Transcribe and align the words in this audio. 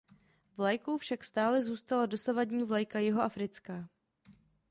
Vlajkou 0.57 0.97
však 0.97 1.23
stále 1.23 1.61
zůstala 1.63 2.05
dosavadní 2.05 2.63
vlajka 2.63 2.99
jihoafrická. 2.99 3.89